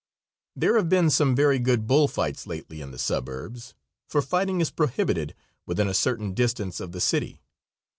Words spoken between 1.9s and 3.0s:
fights lately in the